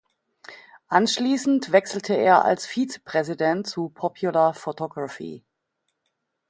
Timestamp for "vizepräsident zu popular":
2.65-4.55